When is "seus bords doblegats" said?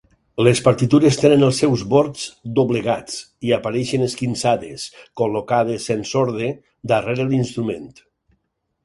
1.63-3.19